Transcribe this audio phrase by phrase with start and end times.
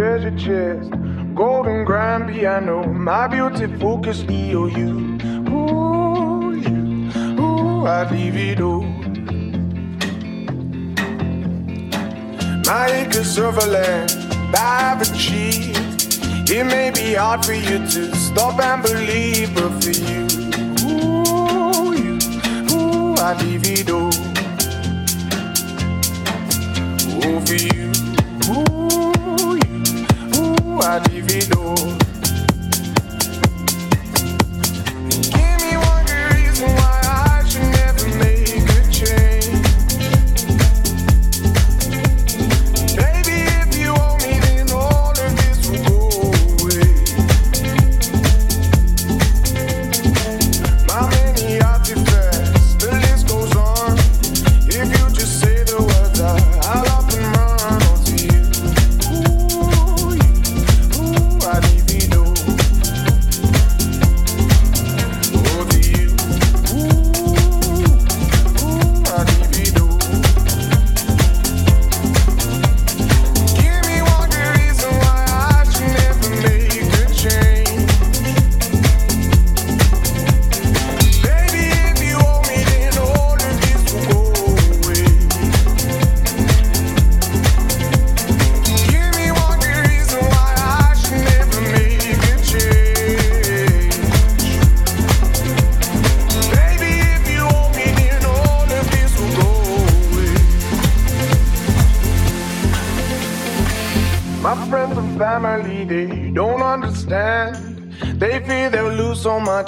[0.00, 0.59] treasure chest.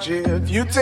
[0.09, 0.82] If you take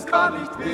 [0.00, 0.69] es gar nicht weh.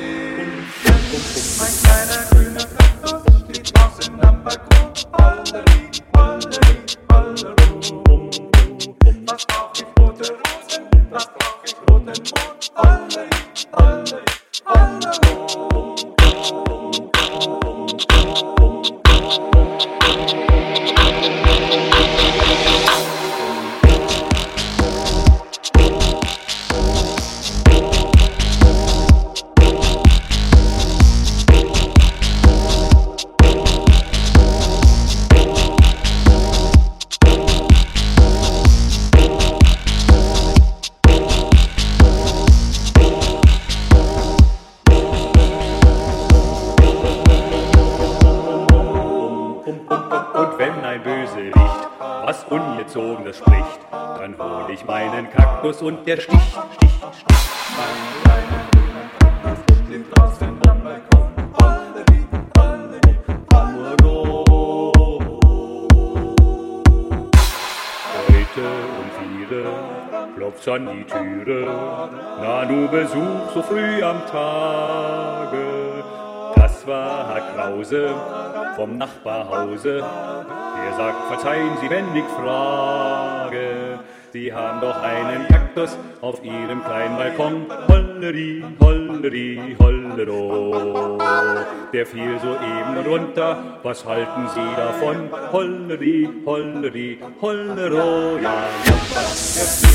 [74.17, 76.03] Am Tage.
[76.55, 78.15] Das war Herr Krause
[78.75, 83.99] vom Nachbarhause, der sagt, verzeihen Sie, wenn ich frage.
[84.33, 87.65] Sie haben doch einen Kaktus auf Ihrem kleinen Balkon.
[87.87, 91.17] Holleri, holleri, hollero.
[91.93, 95.29] Der fiel soeben runter, was halten Sie davon?
[95.51, 98.37] Holleri, holleri, hollero.
[98.37, 99.86] Ja, ja,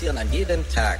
[0.00, 0.99] passieren an jedem Tag.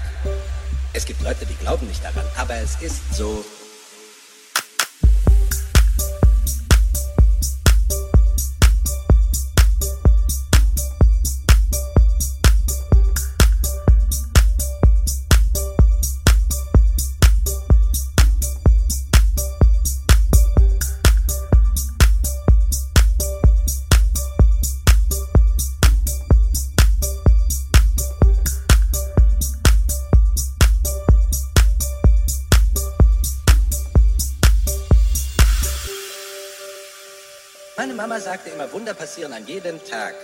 [38.80, 40.14] Wunder passieren an jedem Tag.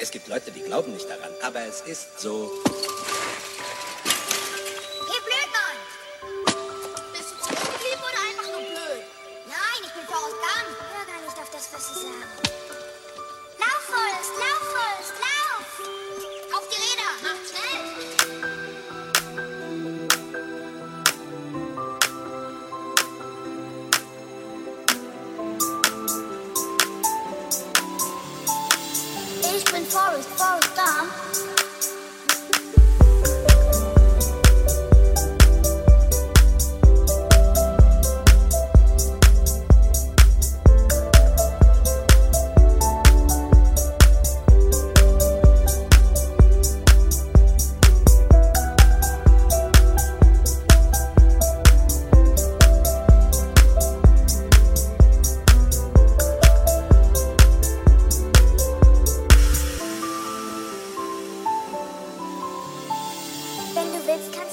[0.00, 2.29] Es gibt Leute, die glauben nicht daran, aber es ist so.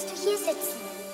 [0.03, 1.06] to hear it.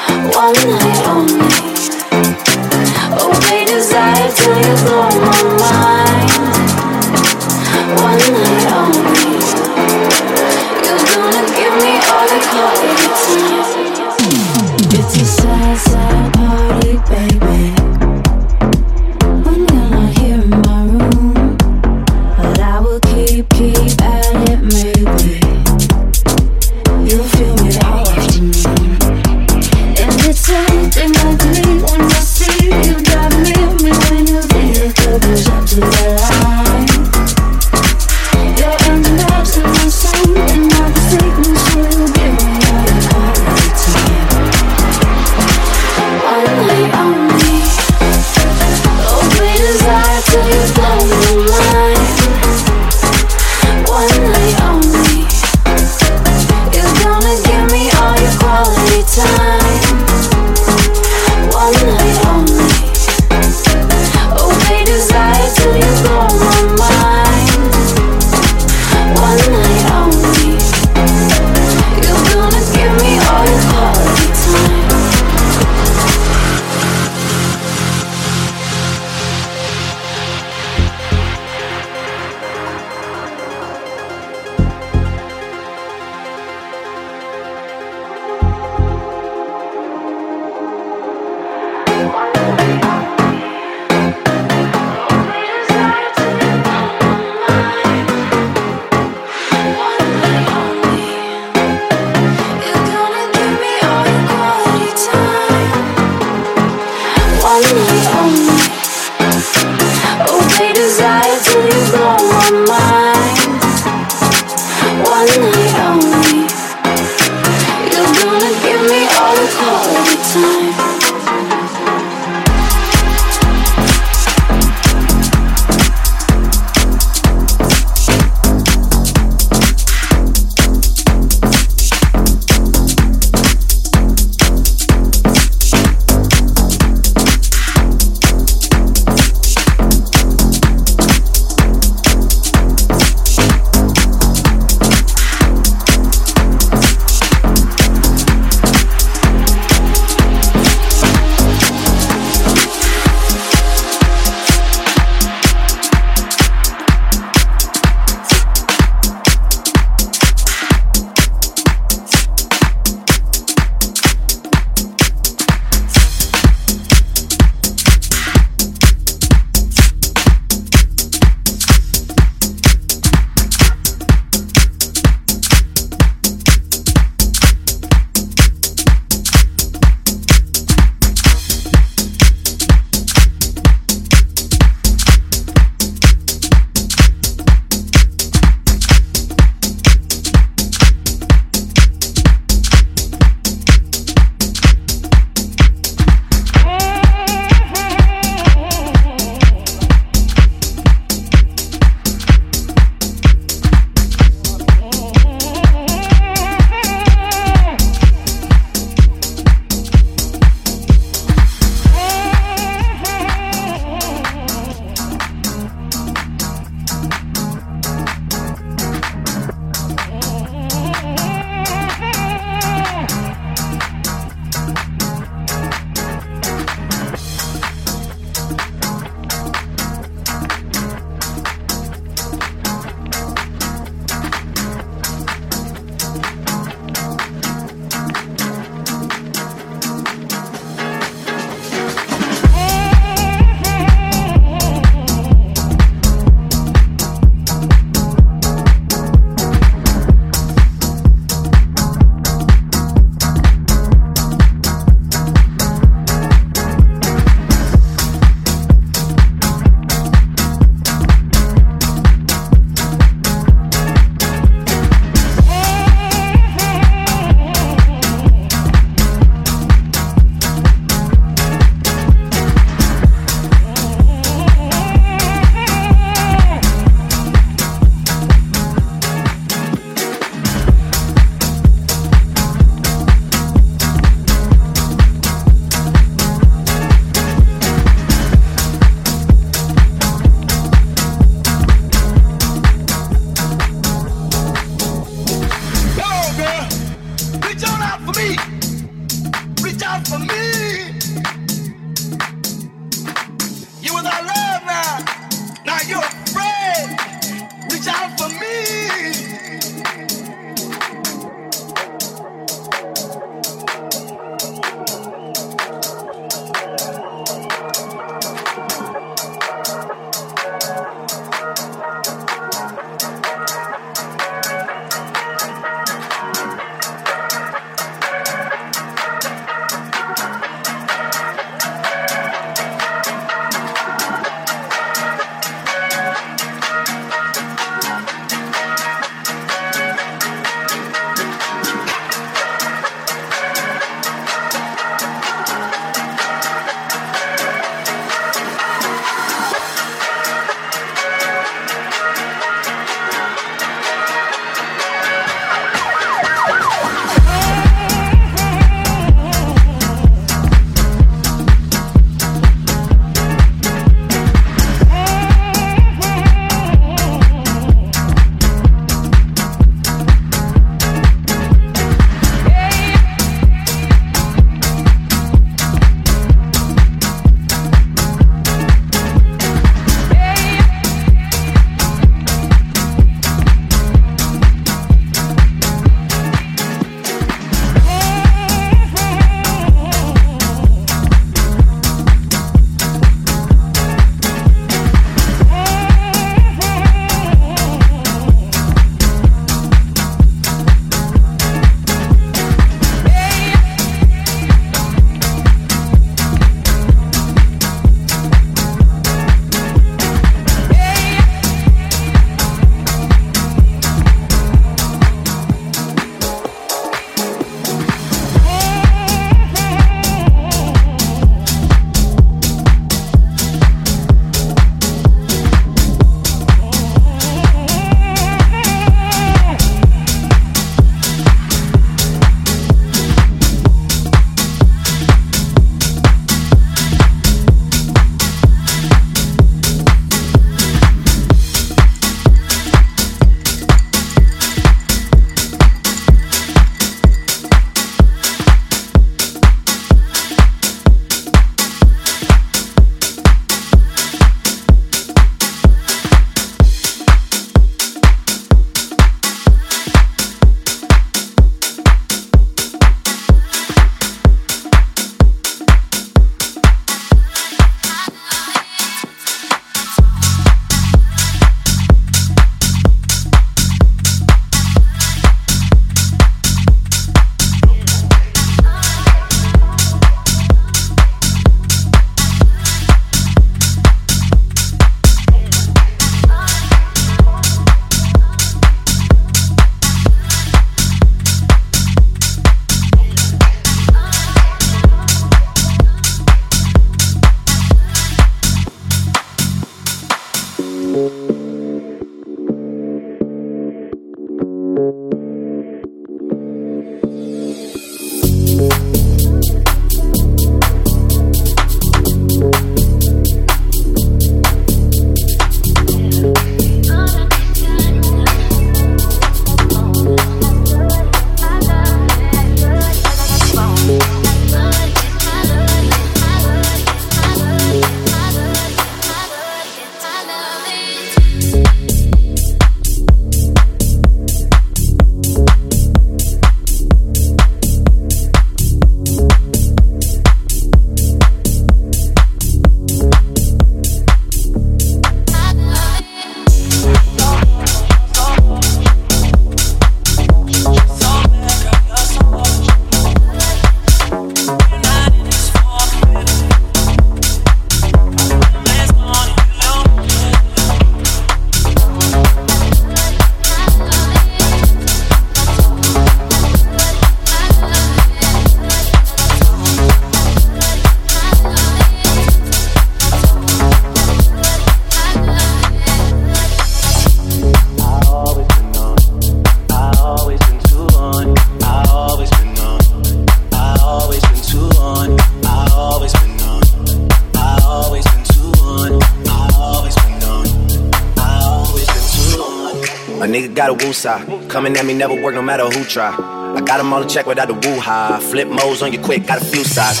[594.48, 596.08] Coming at me never work no matter who try.
[596.56, 598.18] I got them all in check without the woo-ha.
[598.30, 600.00] Flip modes on you quick, got a few sides.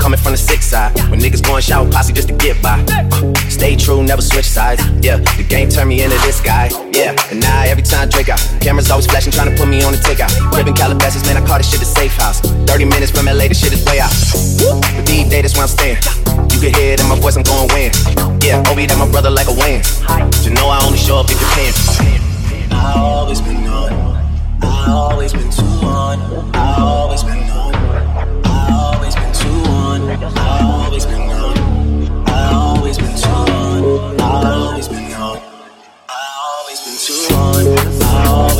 [0.00, 2.80] Coming from the six side, when niggas going shower posse just to get by.
[2.88, 3.04] Uh,
[3.50, 4.80] stay true, never switch sides.
[5.04, 6.70] Yeah, the game turned me into this guy.
[6.90, 9.92] Yeah, and now every time Drake out, cameras always flashing, trying to put me on
[9.92, 10.32] the takeout.
[10.52, 12.40] Living Calabasas, man, I call this shit the safe house.
[12.40, 14.10] 30 minutes from LA, this shit is way out.
[14.96, 16.00] But these days, that's where I'm staying.
[16.48, 17.92] You can hear it in my voice, I'm going win.
[18.40, 19.84] Yeah, Obi, that my brother like a win.
[20.42, 22.23] You know I only show up if you're paying.
[22.84, 23.92] I always been on.
[24.62, 26.20] I always been too on.
[26.54, 27.74] I always been on.
[28.44, 30.00] I always been too on.
[30.36, 32.28] I always been on.
[32.28, 34.20] I always been too on.
[34.20, 35.38] I always been on.
[36.08, 38.02] I always been too on.
[38.02, 38.53] I always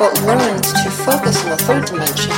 [0.00, 2.32] But learns to focus on the third dimension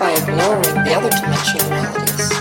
[0.00, 2.32] by ignoring the other dimensional realities.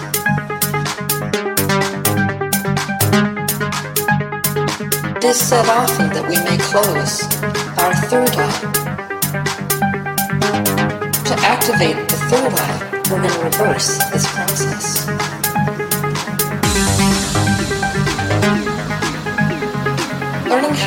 [5.15, 7.21] It is said often that we may close
[7.77, 8.77] our third eye
[11.25, 15.16] To activate the third eye, we're going to reverse this process.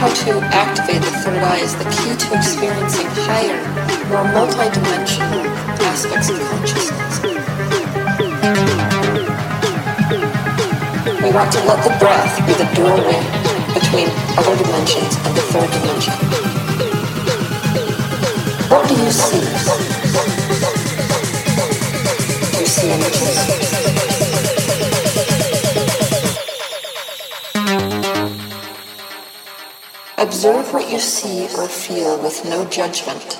[0.01, 3.61] How to activate the third eye is the key to experiencing higher,
[4.09, 5.45] more multidimensional
[5.93, 7.21] aspects of consciousness.
[11.21, 13.21] We want to let the breath be the doorway
[13.77, 14.09] between
[14.41, 16.17] other dimensions and the third dimension.
[18.71, 19.45] What do you see?
[22.53, 23.60] Do you see images?
[30.21, 33.40] Observe what you see or feel with no judgment.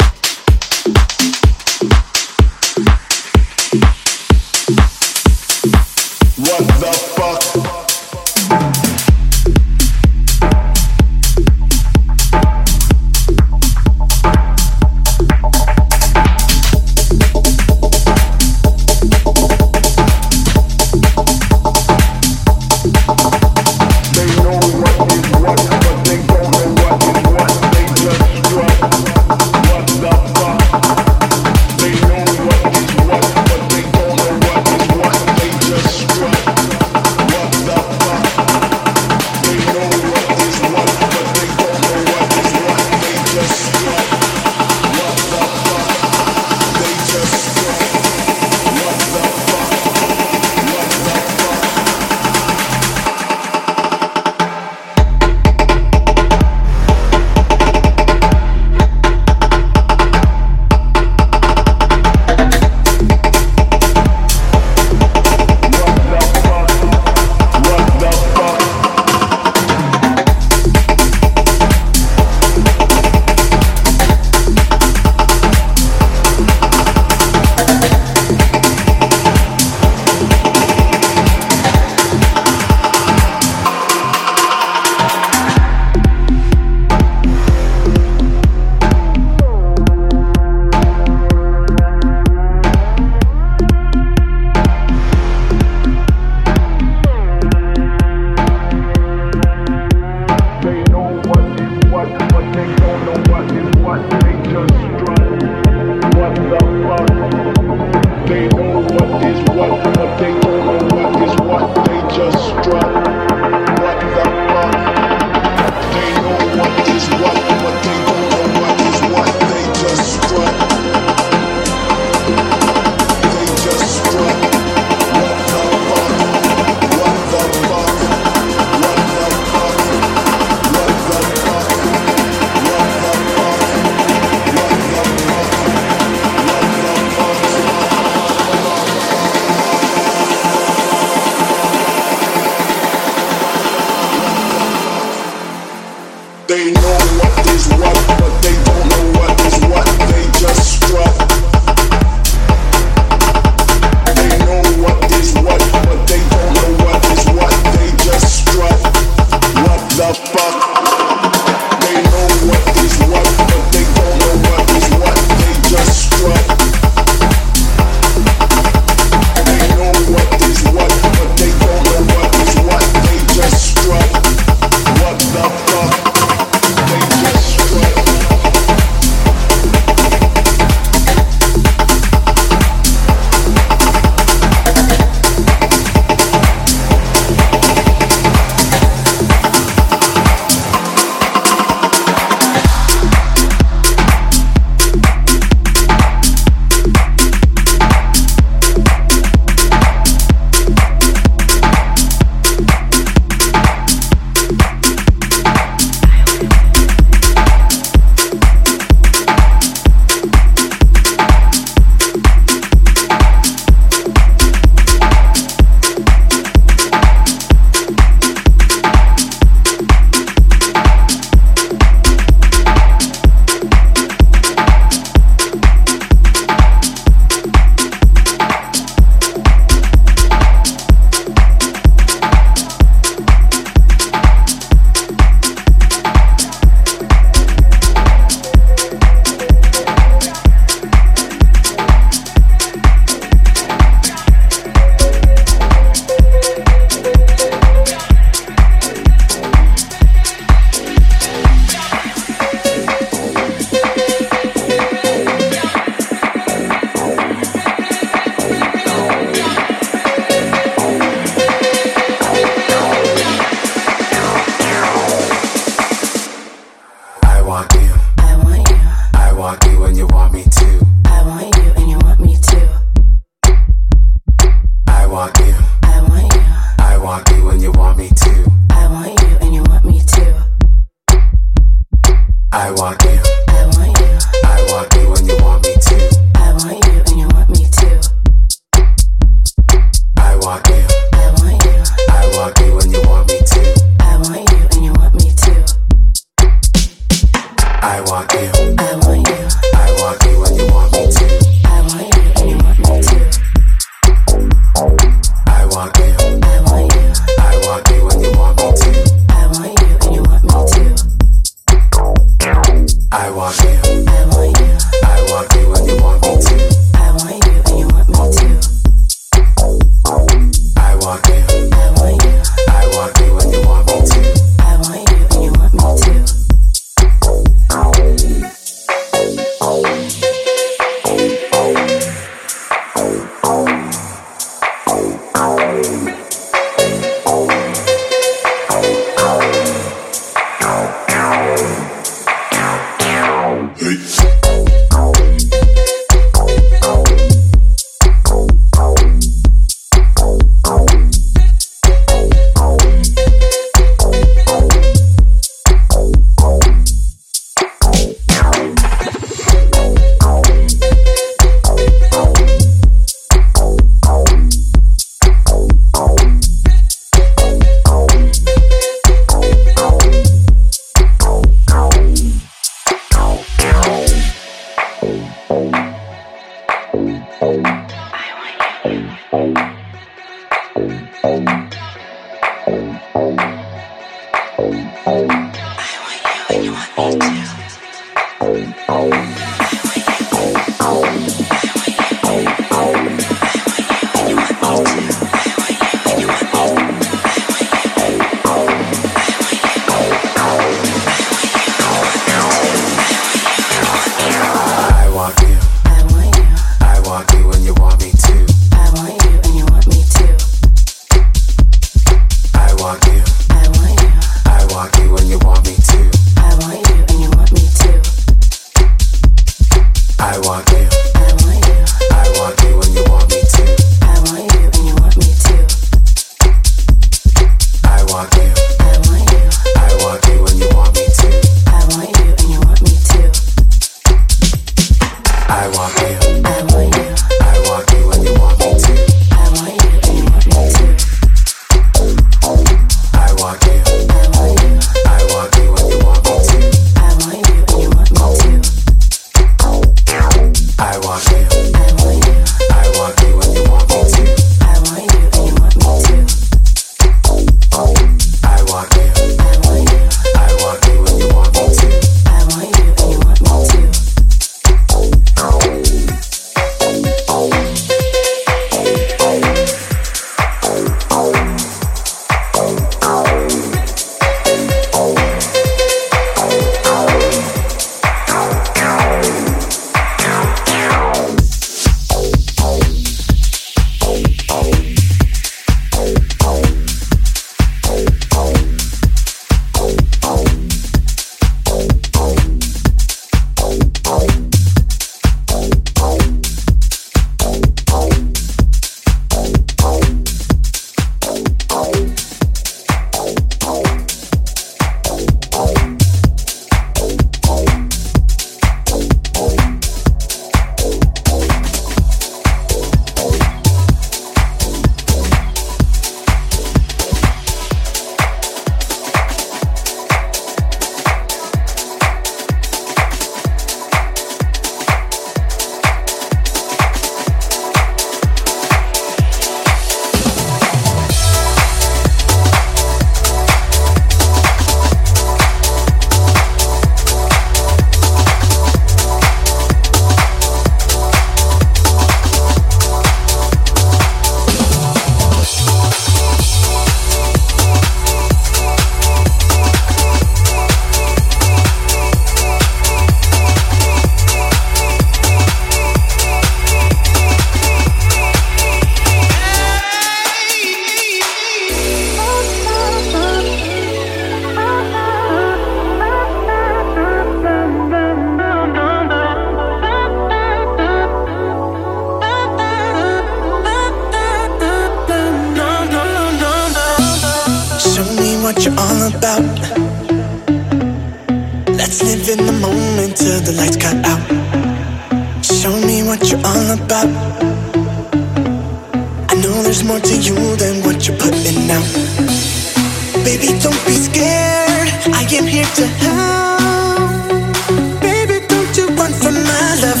[593.28, 594.88] Baby, don't be scared.
[595.12, 597.52] I am here to help.
[598.00, 600.00] Baby, don't you run from my love.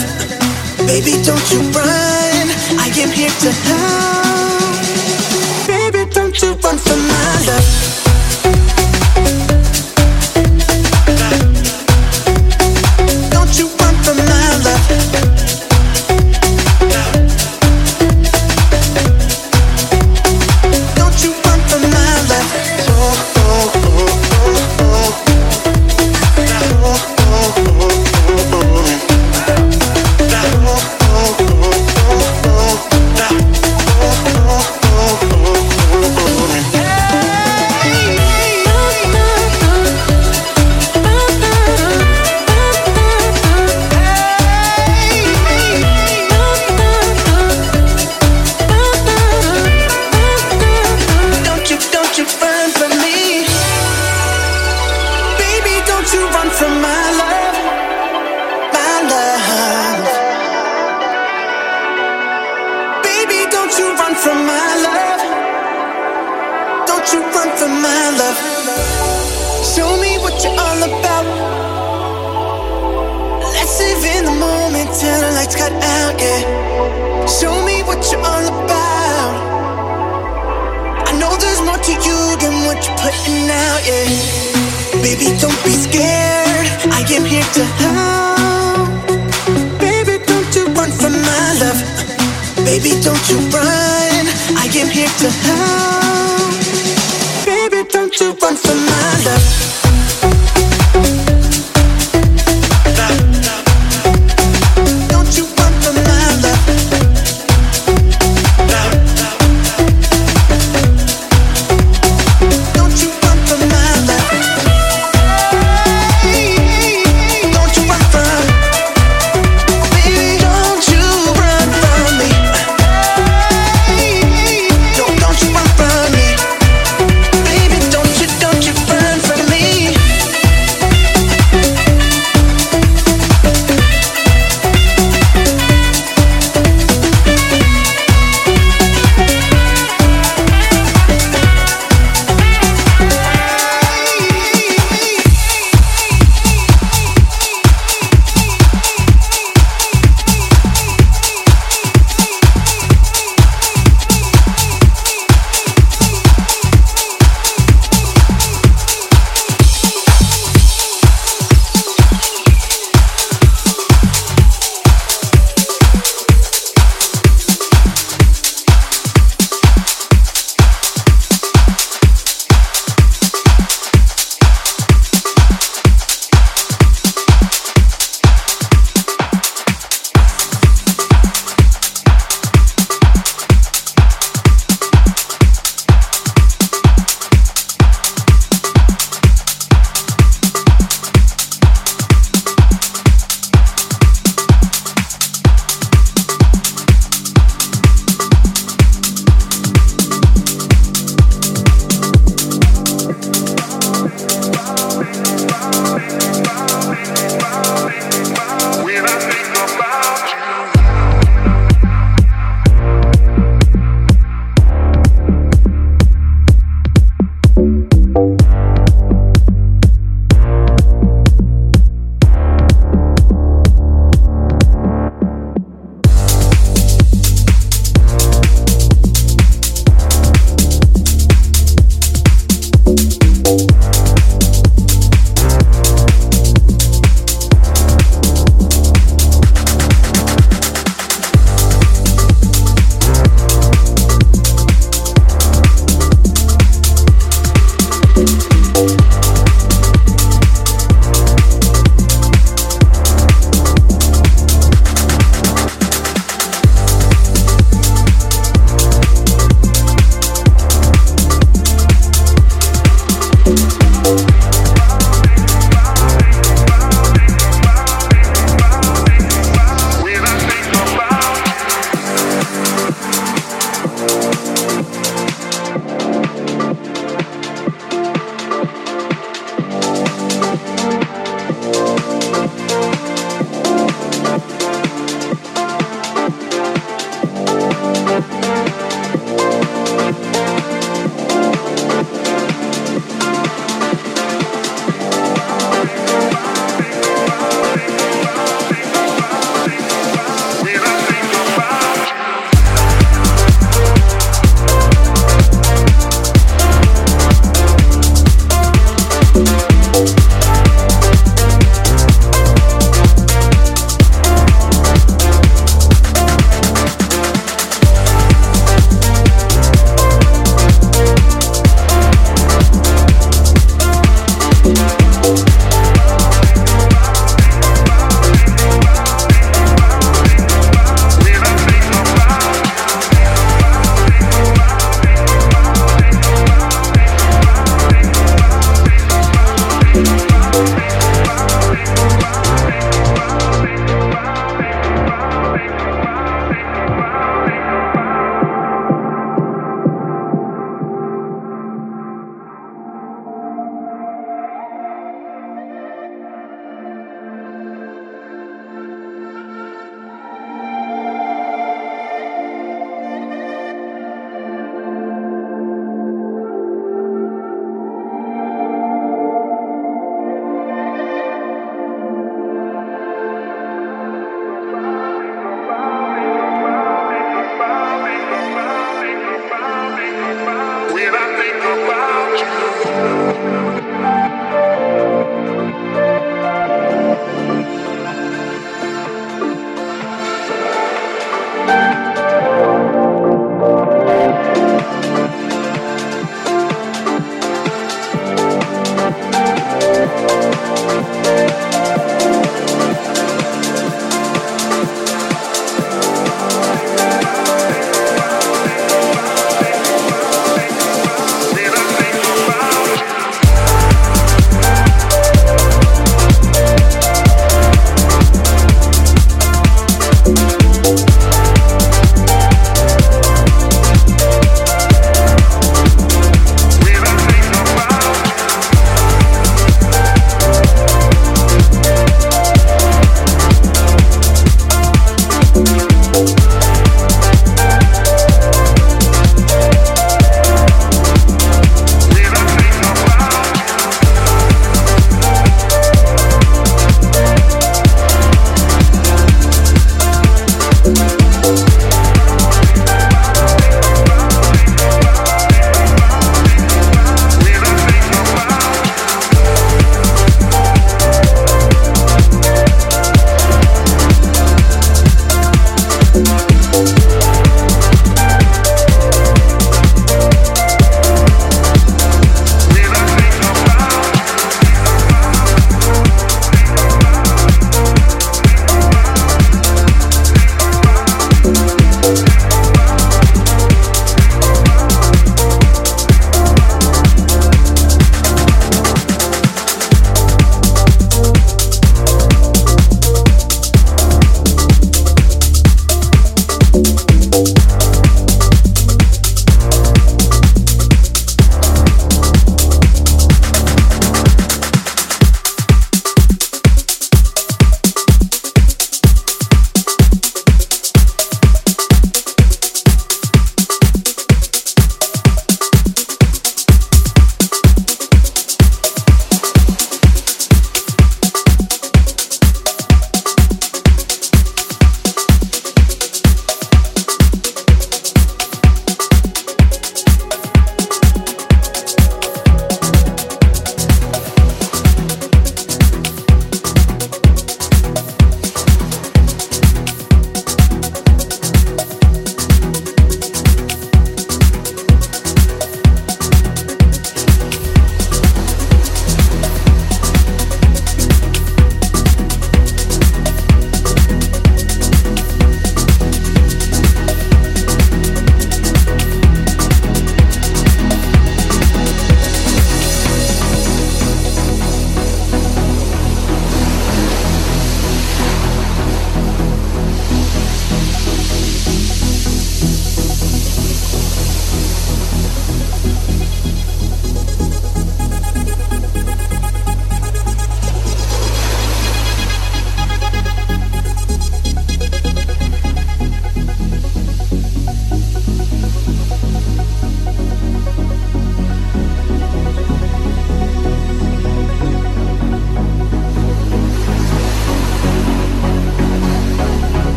[0.86, 2.46] Baby, don't you run.
[2.80, 4.80] I am here to help.
[5.68, 6.78] Baby, don't you run